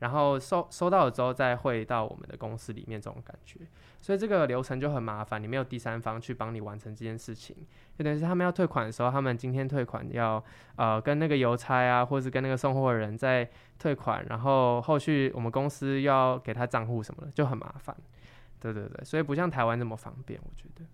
[0.00, 3.60] 然后收收到了之后再汇到我们的公司里面，这种感觉，
[4.02, 7.56] 所以这个流程就很麻烦，你没有第三方去帮你完成这件事情，
[7.96, 10.44] 就等于是他们要退款的时候，他们今天退款要
[10.76, 17.96] 呃跟那个邮差啊，或是跟那个送货的人再退款，然后后续我们公司要给他账户什么的，就很麻烦。
[18.60, 20.84] 对对对，所以不像台湾这么方便，我觉得。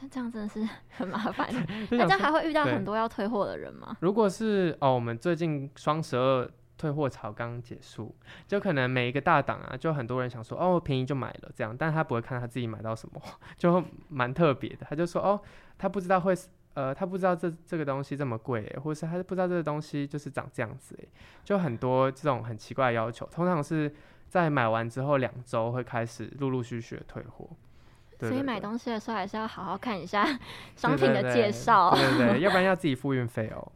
[0.00, 1.48] 那这样真的是 很麻烦。
[1.90, 3.96] 那这样还会遇到很多要退货的人吗？
[4.00, 6.50] 如果是哦，我们最近双十二。
[6.78, 8.14] 退货潮刚结束，
[8.46, 13.20] 就可能每一个大档啊，就很多人想说哦，便宜就买了这样，但他不会看他自己买到什么，
[13.58, 14.86] 就蛮特别的。
[14.88, 15.42] 他就说哦，
[15.76, 16.32] 他不知道会
[16.74, 21.08] 呃，他不知道这这个东西这么贵，或者是他不知道这个东西就是长这样子诶，
[21.42, 23.92] 就很多这种很奇怪的要求，通常是
[24.28, 27.50] 在买完之后两周会开始陆陆续续的退货。
[28.18, 30.26] 对对对，所以买东西的时候还是要好好看一下
[30.76, 33.72] 商品的介绍，对对对， 要不然要自己付运费哦。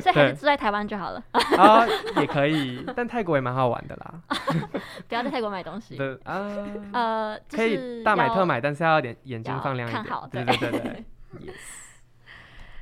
[0.00, 1.22] 所以还是住在台湾就好了。
[1.56, 1.86] 啊，
[2.20, 4.20] 也可以，但泰国也蛮好玩的啦。
[5.08, 5.96] 不要在泰国买东西。
[5.96, 6.50] 对啊，
[6.92, 10.04] 呃，可以大买特买，但是要点眼睛放亮一点。
[10.04, 11.04] 看好，对对对对。
[11.40, 11.54] Yes。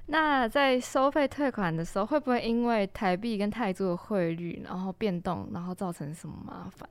[0.07, 6.89] 那在收费退款的时候，会不会因为台币跟泰铢的汇率然后变动，然后造成什么麻烦？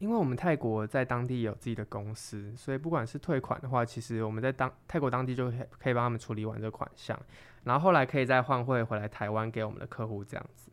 [0.00, 7.20] 因为我们泰国在当地有自己的公司，所以不管是退款的话，其实我们在当泰国当地就可以帮他们处理完这个款项，
[7.64, 10.70] 然后后来可以再换汇回来台湾给我们的客户这样子。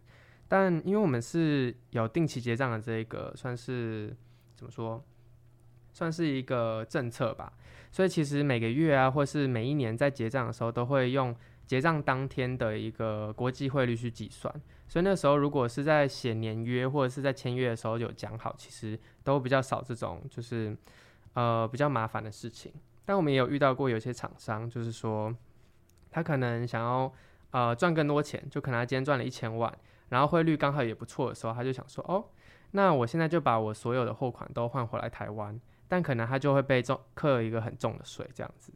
[0.48, 4.16] 但因为我们是有定期结账的这个，算是
[4.56, 5.04] 怎么说，
[5.92, 7.52] 算是一个政策吧，
[7.92, 11.36] 所以其实每个月啊，或是每一年在结账的时候，都会用
[11.66, 14.54] 结账当天的一个国际汇率去计算。
[14.90, 20.76] 所以那时候，如果是在写年约或者是在签约的时候有讲好，其实都比较少这种就是
[21.34, 22.72] 呃比较麻烦的事情。
[23.04, 25.36] 但我们也有遇到过有些厂商，就是说
[26.10, 27.12] 他可能想要
[27.52, 29.74] 呃赚更多钱，就可能他今天赚了一千万，
[30.08, 32.24] 然后汇率刚好也不错的时候，他就想说哦，
[32.72, 38.72] 那我现在就把我所有的货款都换回来台湾，但可能他就会被重课一个很重的税这样子。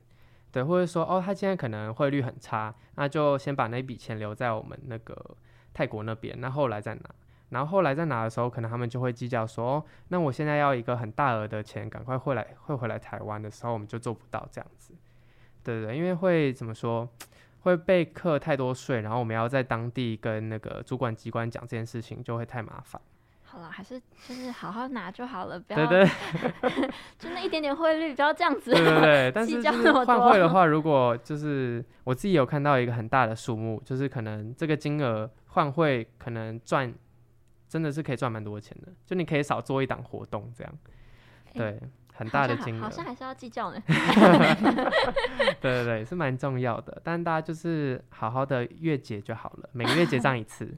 [0.52, 5.38] 对，或者说哦，他现在可能汇率很差，那就先把那笔钱留在我们那个。
[5.74, 7.02] 泰国那边，那后来再拿，
[7.50, 14.94] 然后后来再拿的时候，可能他们就会计较说，哦，那我现在要一个很大额的钱，赶快汇来会回来台湾的时候，我们就做不到这样子，
[15.64, 17.08] 对对对，因为会怎么说，
[17.62, 23.02] 会被课太多税，然后我们要在当地跟那个主管机关讲这件事情，就会太麻烦。
[23.44, 26.10] 好了，还是就是好好拿就好了，不要对对，
[27.20, 28.72] 就那 一点点汇率，不要这样子。
[28.72, 29.62] 对对对， 但是
[30.06, 36.94] 换汇的话，如果就是我自己有看到一个很大的数目，就是可能这个金额换汇可能赚，
[37.70, 38.92] 真的是可以赚蛮多钱的。
[39.06, 40.74] 就你可以少做一档活动这样，
[41.54, 41.80] 对，
[42.14, 43.82] 很大的金额，好像还是要计较呢。
[45.60, 50.74] 对对对，是蛮重要的，但大家就是好好的月结就好了，每个月结账一次。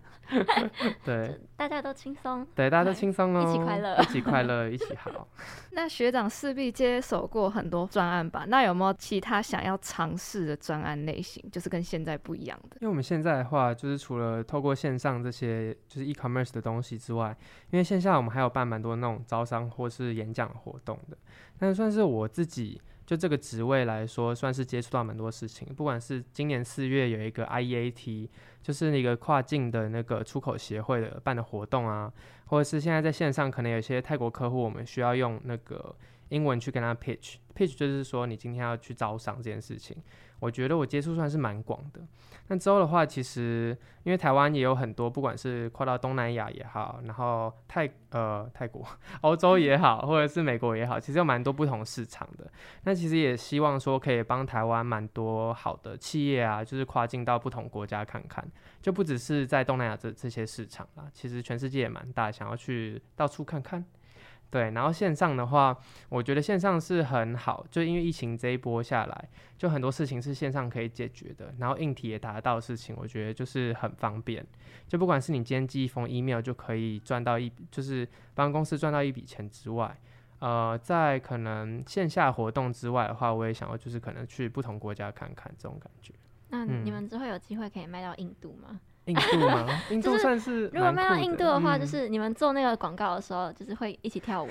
[1.06, 5.28] 对，大家都轻松，对，大家都轻松哦， 一起快乐，一起快乐，一起好。
[5.72, 8.46] 那学长势必接手过很多专案吧？
[8.48, 12.78] 那有没有其他想要尝试的专案类型，就是跟现在不一样的？
[12.82, 17.36] 因为我们现在的话，就是除了透过线上这些就是 e-commerce 的东西之外，
[17.72, 21.18] 因为线下我们还有办蛮多那种招商或是演讲活动的。
[21.58, 25.68] 但算是我自己就这个职位来说，算是接触到蛮多事情。
[25.76, 28.30] 不管是今年四月有一个 IEAT，
[28.62, 32.12] 就是那个跨境的那个出口协会的办的活动啊，
[32.46, 35.96] 或者是现在在线上可能有些泰国客户，我们需要用那个
[36.30, 39.96] 英文去跟他 pitch，pitch 就是说你今天要去招商这件事情。
[40.40, 42.02] 我觉得我接触算是蛮广的。
[42.48, 48.86] 那之后的话，其实因为台湾也有很多，不管是跨到东南亚也好，然后泰呃泰国、
[49.22, 52.52] 欧洲也好，或者是美国也好，其实有蛮多不同市场的。
[52.84, 58.46] 那其实也希望说可以帮台湾蛮多好的企业啊，就是跨境到不同国家看看，
[58.82, 63.86] 就不只是在东南亚这这些市场啦，其实全世界也蛮大，想要去到处看看。
[64.54, 65.76] 对，然后线上的话，
[66.10, 74.46] 我觉得线上是很好，就因为疫情这一波下来，就很多事情是线上可以解决的，然后硬体也达到的事情，我觉得就是很方便。
[74.88, 79.98] 就不管是你今天寄一封 email 就可以赚到一，就是帮公司赚到一笔钱之外，
[80.38, 86.14] 呃，在可能线下活动之外的话，我也想要就是可能去不同国家看看这种感觉。
[86.50, 88.80] 那你们之后有机会可以卖到印度吗？
[89.06, 89.68] 印度吗？
[89.92, 94.50] 印度算是如果卖到印度的话，就是你们做那个广告的时候，就是会一起跳舞。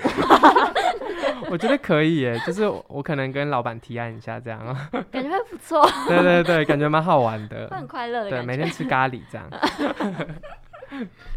[1.51, 5.83] 我觉得可以耶，就是我可能跟老板提案一下这样啊， 感觉会不错。
[6.07, 8.31] 对对对，感觉蛮好玩的，会很快乐的。
[8.31, 9.49] 对，每天吃咖喱这样。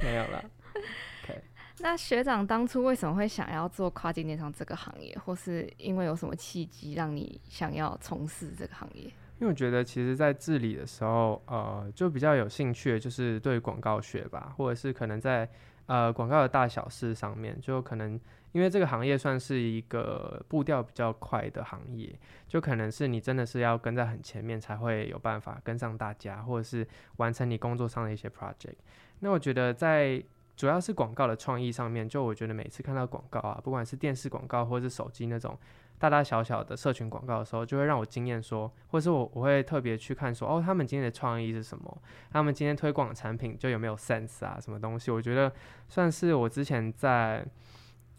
[0.01, 0.43] 没有了。
[1.23, 1.39] Okay.
[1.79, 9.09] 那学长当初为什么会想要做跨境电商这个行业，或是因为有什么契机让你想要从事这个行业？
[9.37, 15.49] 因为我觉得，其实，在治理的时候，呃，就比较有兴趣的就是对广告学吧，或者是可能在
[15.87, 18.17] 呃广告的大小事上面，就可能
[18.53, 22.17] 因为这个行业算是一个步调比较快的行业，
[22.47, 28.75] 就可能是你真的是要跟在很前面，才会有办法跟上大家，或者是完成你工作上的一些 project。
[29.19, 30.23] 那我觉得，在
[30.55, 35.59] 主要是广告的创意上面，就我觉得每次看到广告啊，不管是电视广告或者是手机那种。
[35.97, 42.01] 大大小小的社群广告的时候，就会让我惊艳，说，或是我我会特别去看说，哦，他们今天的创意是什么？
[42.31, 44.59] 他们今天推广的产品就有没有 sense 啊？
[44.59, 45.09] 什么东西？
[45.11, 45.51] 我觉得
[45.87, 47.45] 算是我之前在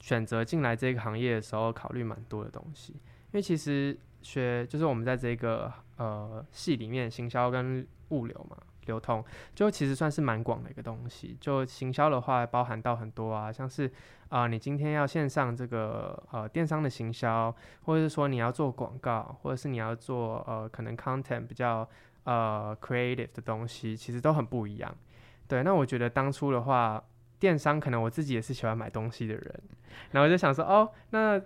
[0.00, 2.92] 选择进来这个行业的时候考虑蛮多的东西。
[2.92, 8.56] 因为其实学就是我们在这个呃系里面，行销跟物流嘛。
[8.86, 13.90] 流通就其实算是蛮广的一个东西，就行销的话包含到很多啊，像是
[14.28, 21.88] 啊、你今天要线上这个呃电商的行销，或者是说你要做广告，或者是你要做呃可能 content 比较
[22.24, 24.92] 呃 creative 的东西，其实都很不一样。
[25.46, 27.02] 对，那我觉得当初的话，
[27.38, 29.62] 电商可能我自己也是喜欢买东西的人，
[30.10, 31.40] 然后我就想说哦那。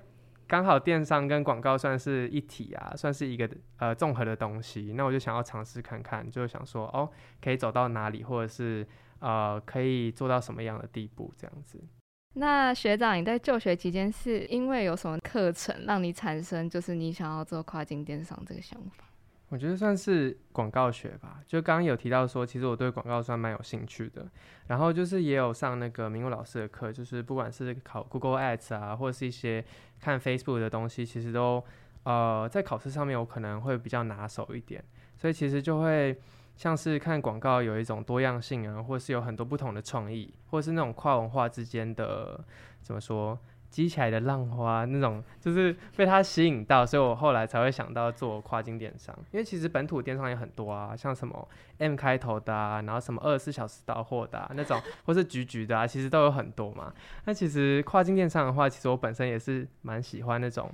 [0.50, 4.92] 刚好电商跟广告算是一体啊，算是一个呃综合的东西。
[4.96, 7.08] 那我就想要尝试看看，就想说哦，
[7.40, 8.84] 可以走到哪里，或者是
[9.20, 11.80] 呃可以做到什么样的地步这样子。
[12.34, 19.04] 那学长，你在就学期间是因为有什么课程让你产生就是你想要做跨境电商这个想法？
[19.50, 24.26] 我觉得算是广告学吧，就刚刚有提到说，其实我对广告算蛮有兴趣的。
[24.68, 29.64] 然后就是也有上那个明武老师的课，就是不管是考 Google Ads 啊，或者是一些
[30.00, 31.62] 看 Facebook 的东西，其实都
[32.04, 34.82] 呃在考试上面我可能会比较拿手一点。
[35.16, 36.16] 所以其实就会
[36.54, 42.40] 像是看广告有一种多样性啊，或是有很多不同的创意，或是那种跨文化之间的
[42.80, 43.36] 怎么说？
[43.70, 49.16] 激起来的浪花那种，就是被它吸引到，所以我后来才会想到做跨境电商。
[49.30, 56.92] 因为其实本土电商也很多啊，像什么 M 开头的啊，然后什么二十四小时到货的啊，那种，或是橘橘的啊，其实都有很多嘛。
[57.24, 60.70] 那其实跨境电商的话，其实我本身也是蛮喜欢那种。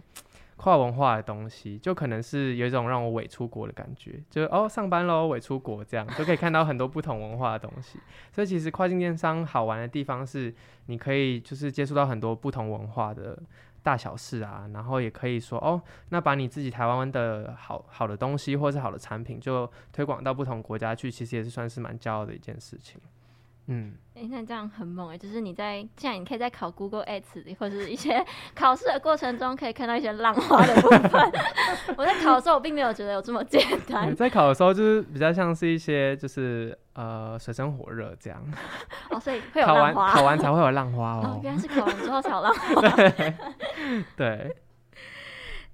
[0.57, 7.99] 跨文化的东西，就可能是有一种让我伪出国的感觉，就哦上班喽，伪出国这样，就可以看到很多不同文化的东西。
[8.33, 10.55] 所以其实跨境电商好玩的地方是，
[10.87, 13.39] 你可以就是接触到很多不同文化的
[13.83, 23.01] 大小事啊，然后也可以说哦，那把你自己台湾的好好的东西或是好的产品，就推广到不同国家去，其实也是算是蛮骄傲的一件事情。
[23.69, 28.25] 嗯，哎、欸，那这样很猛哎，就是你在既然你可以在考 Google Ads 或者是一些
[28.55, 31.33] 考试的过程中，可以看到一些浪花的部分。
[31.97, 34.15] 我在考的时候，我并没有觉得有这么简单。
[34.15, 38.41] 在考的时候，就是比较像是一些就是呃水深火热这样。
[39.11, 40.13] 哦，所以会有浪花。
[40.13, 41.23] 考完考完才会有浪花哦。
[41.25, 42.81] 哦，原来是考完之后才有浪花。
[44.17, 44.17] 对。
[44.17, 44.57] 对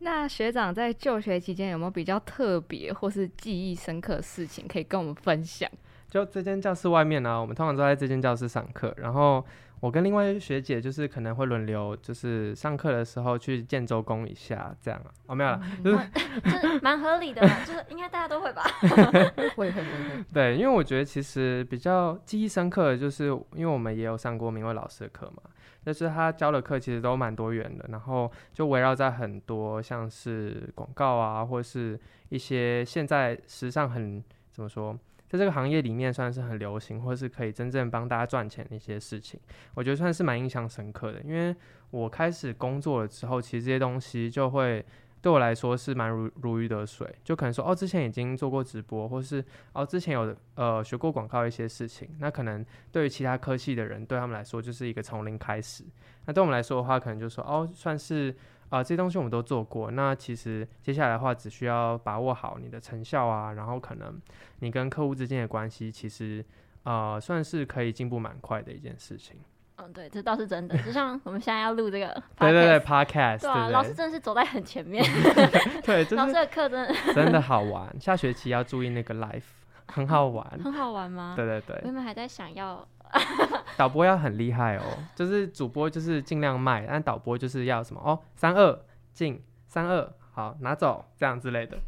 [0.05, 5.71] 那学长在就学期间有没有比较特别或是记忆深刻的事情可以跟我们分享？
[6.13, 9.43] 就这间教室外面呢、啊，我们通常都在这间教室上课，然后
[9.81, 18.63] 我跟另外一位学姐就是可能会轮流，就是上课的时候去建周公一下，这样啊，哦没有了，嗯、就是就是蛮合理的，就是应该大家都会吧？
[18.83, 20.25] 会会会会。
[20.35, 25.43] 对，因为我觉得其实比较记忆深刻的就是，因为我们也有上过明慧老师的课嘛。
[25.83, 31.99] 就是他教的课其实都蛮多元的，然后就围绕在很多像是广告啊，或是
[32.29, 34.95] 一些现在时尚很怎么说，
[35.33, 39.41] 在这个行业里面算是很流行，或是可以真正帮大家赚钱的一些事情，
[39.75, 41.23] 我觉得算是蛮印象深刻的。
[41.23, 41.57] 因为
[41.91, 44.85] 我开始工作了之后，其实这些东西就会。
[45.23, 55.85] 对我来说是蛮如如鱼得水，就可能说哦，之前已经做过直播，或是哦之前有呃学过广告一些事情，那可能对于其他科系的人，对他们来说就是一个从零开始。
[56.25, 58.35] 那对我们来说的话，可能就说哦，算是
[58.73, 59.91] 啊、呃、这些东西我们都做过。
[59.91, 64.19] 那其实接下来的话，只需要把握好你的成效啊，然后可能
[64.61, 66.43] 你跟客户之间的关系，其实
[66.85, 69.37] 呃算是可以进步蛮快的一件事情。
[69.77, 70.77] 嗯，对，这倒是真的。
[70.79, 72.07] 就像我们现在要录这个，
[72.39, 75.05] 对对对，podcast，对啊，老师真的是走在很前面。
[75.85, 77.95] 对， 老师的课真的真的好玩。
[78.01, 79.43] 下学期要注意那个 life，
[79.89, 80.47] 很好玩。
[80.63, 81.35] 很好玩吗？
[81.37, 81.81] 对对对。
[81.85, 82.87] 我们还在想要
[83.77, 84.83] 导播要很厉害哦，
[85.15, 91.79] 就是主播就是尽量卖，但导播就是要什么哦，三二进，三二好拿走，这样之类的，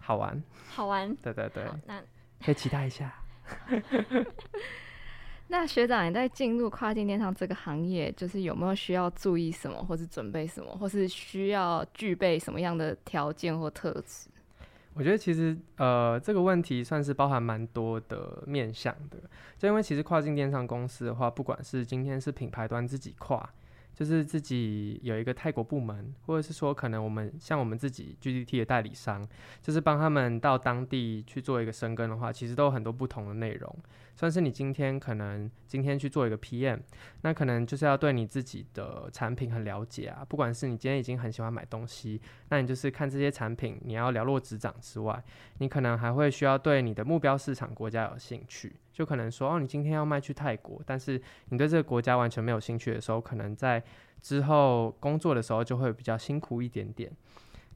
[0.00, 0.42] 好玩。
[0.68, 1.14] 好玩。
[1.16, 1.64] 对对对。
[1.86, 2.00] 那
[2.44, 3.12] 可以期待一下。
[5.48, 14.30] 那学长，你在进入跨境电商这个行业，就是有没有需要注意什么，或是准备什么，或是需要具备什么样的条件或特质？
[14.94, 19.18] 我觉得其实呃这个问题算是包含蛮多的面向的，
[19.58, 23.48] 就因为其实跨境电商公司的话，不管是今天是品牌端自己跨。
[23.94, 29.26] 就是自己有一个泰国部门，或者是说可能我们像我们自己 GDT 的代理商，
[29.60, 33.76] 就是帮他们到当地去做一个深耕的话，其实都有很多不同的内容。
[34.14, 36.80] 算是你今天可能今天去做一个 PM，
[37.22, 40.24] 那可能就是要对你自己的产品很了解啊。
[40.28, 42.20] 不管是你今天已经很喜欢买东西，
[42.50, 45.22] 那你就是看这些产品，你要了若指掌之外，
[45.58, 48.76] 你可能还会需要对你的目标市场国家有兴趣。
[48.92, 53.82] 就可能说哦，你今天要卖去泰国，但是你对这个国家完全没有兴趣的时候，可能在
[54.20, 57.10] 之后工作的时候就会比较辛苦一点点。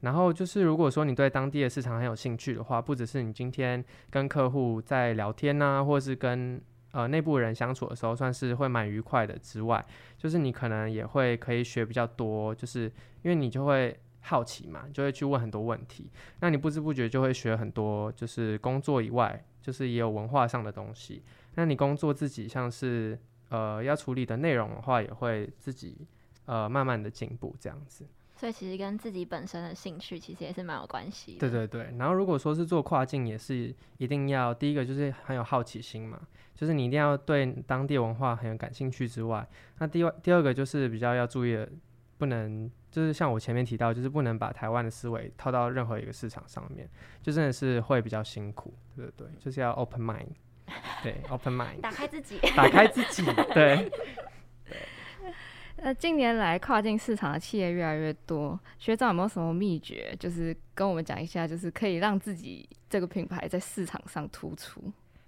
[0.01, 6.61] 然后就是如果说你对当地的市场很有兴趣的话，不只是你今天跟客户在聊天呐、啊，或是跟
[6.91, 9.83] 呃内部人相处的时候，算是会蛮愉快的之外，
[10.15, 12.83] 就是你可能也会可以学比较多，就是
[13.23, 16.11] 因为你就会好奇嘛，就会去问很多问题，
[16.41, 19.43] 那你不知不觉就会学很多，就是工作以外。
[19.67, 21.21] 就是也有文化上的东西，
[21.55, 26.07] 那你工作自己像是呃要处理的内容的话，也会自己
[26.45, 28.05] 呃慢慢的进步这样子。
[28.37, 31.39] 所以其实跟自己本身的兴趣其实也是蛮有关系的。
[31.39, 36.17] 对对对，然后如果说是做跨境，也是一定要第一个就是很有好奇心嘛，
[36.55, 39.45] 就是你一定要对当地文化很有感兴趣之外，
[39.79, 41.69] 那第二第二个就是比较要注意的，
[42.17, 42.71] 不能。
[42.97, 46.89] 就是像我前面提到，就是不能把台湾的思维套到任何一个市场上面，
[47.21, 49.27] 就真的是会比较辛苦，对不对？
[49.39, 50.29] 就是要 open mind，
[51.03, 53.23] 对，open mind，打开自己，打开自己，
[53.53, 53.91] 对。
[55.75, 60.15] 那 近年来跨境市场的企业越来越多，学长有没有什么秘诀？
[60.19, 64.81] 就是跟我们讲一下，就是可以让自己这个品牌在市场上突出。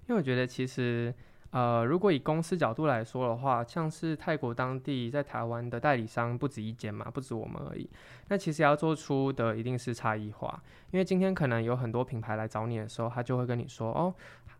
[0.08, 1.14] 因为我觉得其实。
[1.52, 7.90] 呃，如果以公司角度来说的话，像是泰国当地在台湾的代理商不止一间嘛，不止我们而已。
[8.28, 14.14] 那其实要做出的一定是差异化，因为今天可能有很多品牌来找你的时候，他就会跟你说，哦，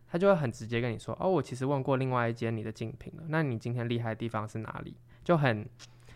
[0.10, 4.96] 他就会很直接跟你说，哦，我其实问过另外一间你的竞品了，那你今天厉害的地方是哪里？
[5.24, 5.64] 就很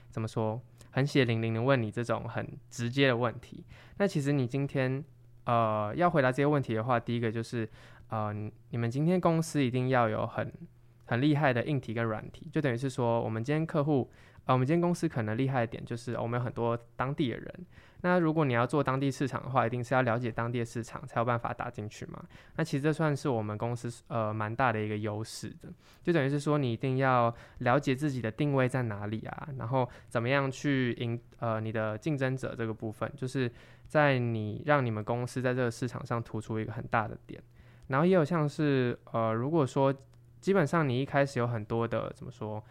[0.10, 0.60] 怎么说，
[0.90, 3.64] 很血淋淋的问你这种很直接的问题。
[3.98, 5.04] 那其实你今天
[5.44, 7.70] 呃要回答这些问题的话，第一个就是。
[8.10, 8.34] 呃，
[8.70, 10.52] 你们今天公司一定要有很
[11.06, 14.10] 很厉害的硬体跟软体，就等于是说，我们今天客户，
[14.46, 17.66] 呃，我们今天公司可能厉害的点就是我们有很多当地的人。
[18.06, 22.22] 那如果你要做当地市场的话，一定是要了解当地的市场才有办法打进去嘛。
[22.58, 25.70] 那其实这算是我们公司呃蛮大的一个优势的，
[26.04, 33.50] 就等于是说你一定要了解自己的定位在哪里啊，然后怎么样去赢呃你的竞争者这个部分，就是
[33.88, 37.42] 在你让你们公司在这个市场上突出一个很大的点。
[37.88, 39.94] 然后也有像是呃，如果说
[40.40, 42.64] 基本上你一开始有很多的怎么说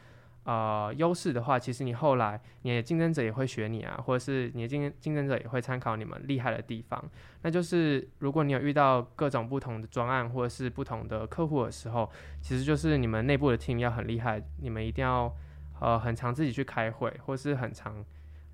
[0.45, 7.03] 呃优势的话，其实你后来你的竞争者也会学你啊，或者是你的竞竞争者也会参考你们厉害的地方。
[7.43, 12.11] 那就是如果你有遇到各种不同的专案或者是不同的客户的时候，
[12.41, 15.33] 其实就是你们内部的 team 要很厉害，你们一定要
[15.81, 18.05] 呃很常自己去开会，或是很常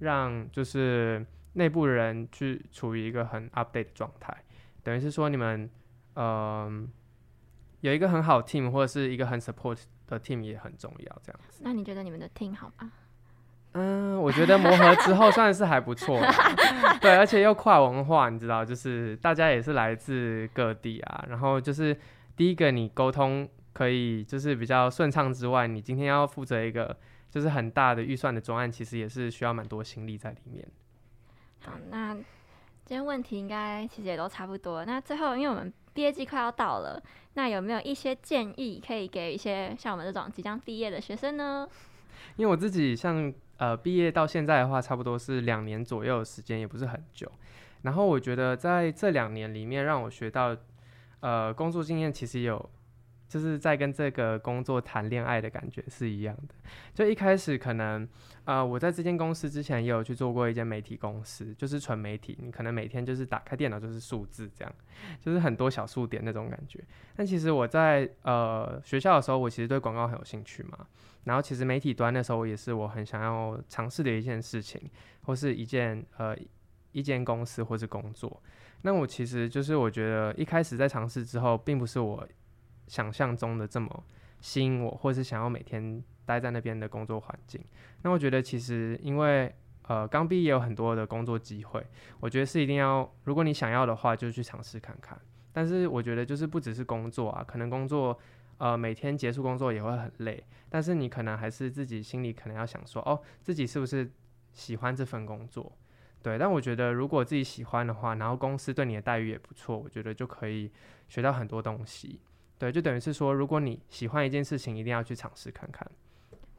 [0.01, 4.37] 让就是内部人去处于一个很 update 的状态，
[4.83, 5.69] 等于是说你们、
[6.19, 6.69] 呃、
[7.81, 11.63] 有一个很好 team 或者是一个很 support 的 team 也很重要，这样子。
[11.63, 12.91] 那你觉得你们的 team 好吗？
[13.73, 16.19] 嗯，我觉得磨合之后算是还不错，
[17.01, 21.97] 对，而且又跨文化，你知道，就是大家也是来自各地啊，然后就是
[22.35, 26.97] 第一个你沟通可以就是比较顺畅之外，你今天要负责一个
[27.31, 30.67] 就是很大的预算的专案，其实也是需要蛮多心力在里面。
[31.61, 34.83] 好，那今天问题应该其实也都差不多。
[34.87, 37.03] 那最后，因为我们毕业季快要到了，
[37.35, 41.69] 那有没有一些建议可以给一些像我们这种即将毕业的学生呢？
[42.37, 43.35] 因为我自己像。
[43.57, 47.29] 呃，毕业到现在的话，差不多是两年左右的时间，也不是很久。
[47.83, 50.57] 然后我觉得在这两年里面，让我学到，
[51.19, 52.71] 呃，工作经验其实有，
[53.29, 56.55] 就是在跟这个工作谈恋爱的感觉是一样的。
[56.95, 58.09] 就一开始可能，
[58.45, 64.75] 呃，我在这间公司之前也有去做过一间媒体公司，就是纯媒体，你可能每天就是打开电脑就是数字这样，
[65.21, 66.83] 就是很多小数点那种感觉。
[67.15, 70.87] 但其实我在呃学校的时候，我其实对广告很有兴趣嘛。
[71.25, 74.81] 然后其实媒体端的时候也是我很想要尝试的一件事情，
[75.25, 76.35] 或是一件呃
[76.93, 78.43] 一间公司或是工作。
[78.81, 82.27] 那我其实就是我觉得一开始在尝试之后，并不是我
[82.89, 84.05] 想象中的这么
[84.41, 87.65] 吸引我，或是想要每天待在那边的工作环境。
[88.03, 91.87] 那我觉得其实因为呃刚毕业有很多的工作机会，
[92.19, 95.17] 我觉得是一定要，如果你想要的话，就去尝试看看。
[95.53, 98.19] 但是我觉得就是不只是工作啊，可能工作。
[98.59, 104.11] 呃，每天结束工作也会很累，但是你可能还是自己心里可能要想说，哦，自己是不是
[104.53, 105.73] 喜欢这份工作？
[106.25, 110.73] 对，但我觉得如果自己喜欢的话，然后公司对你的待遇也不错，我觉得就可以
[111.09, 112.21] 学到很多东西。
[112.59, 115.87] 对，就等于是说，如果你喜欢一件事情，一定要去尝试看看。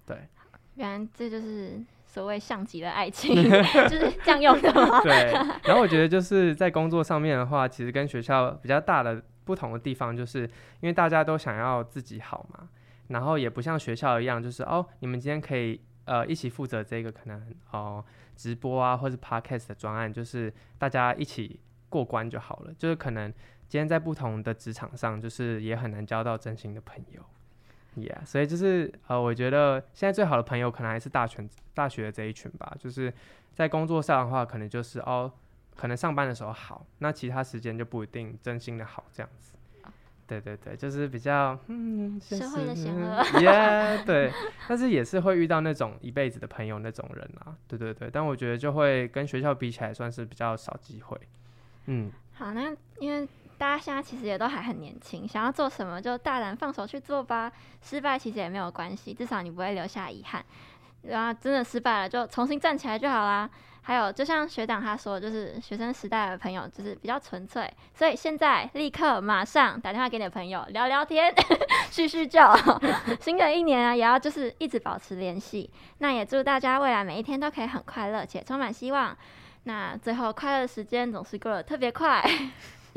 [0.06, 0.18] 对，
[0.76, 5.02] 原来这就是所谓像极了爱 情，就是这样用的吗？
[5.04, 5.32] 对。
[5.64, 9.22] 然后我觉得就是在工作上面的话，其实跟学校比较大的。
[9.46, 10.44] 不同的地方就是
[10.80, 12.70] 因为大家都想要自己好嘛，
[13.08, 22.74] 然后也不像学校一样，就是哦，你们今天可以呃一起负责这个可能哦直播啊，或是 podcast 的专案，就是大家一起过关就好了。
[22.78, 23.34] 就是可能
[23.70, 27.24] 今天在不同的职场上，就是也很难交到真心的朋友
[27.96, 32.76] ，Yeah，所以就是呃，我觉得现在最好的朋友可能还是大学大学的这一群吧。
[32.78, 33.14] 就是
[33.54, 35.32] 在工作上的话，可能就是哦。
[35.76, 39.56] 可能上班的时候好，那其他时间就不一定真心的好这样子。
[40.28, 43.24] 对对对，就是比较嗯，社会的险恶。
[43.40, 44.30] Yeah，对，
[44.68, 47.56] 但是也是会遇到那种一辈子的朋友那种人啊。
[47.66, 51.18] 对对对，但我觉得就会跟学校比起来，算是比较少机会。
[51.86, 53.26] 嗯，好，那因为
[53.60, 57.52] 大家现在其实也都还很年轻，想要做什么就大胆放手去做吧。
[57.84, 60.44] 失败其实也没有关系，至少你不会留下遗憾。
[61.04, 63.50] 然后真的失败了，就重新站起来就好啦。
[63.82, 71.34] 还有，就像学长他说，就是学生时代的朋友就是比较纯粹，所以现在立刻马上打电话给你的朋友聊聊天，
[71.92, 72.40] 叙叙旧。
[73.20, 75.70] 新的一年啊，也要就是一直保持联系。
[75.98, 79.18] 那也祝大家未来每一天都可以很快乐且充满希望。
[79.64, 82.24] 那最后，快乐的时间总是过得特别快。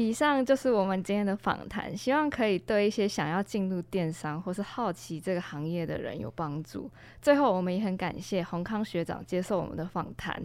[0.03, 6.90] 以上就是我们今天的访谈，希望可以对一些想要进入电商或是好奇这个行业的人有帮助。
[7.20, 10.36] 最后，我们也很感谢洪康学长接受我们的访谈。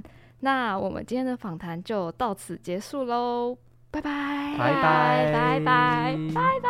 [0.41, 3.57] 那我们今天的访谈就到此结束喽，
[3.89, 6.69] 拜拜，拜拜，拜拜，拜拜。